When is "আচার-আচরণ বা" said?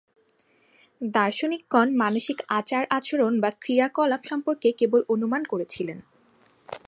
2.49-3.49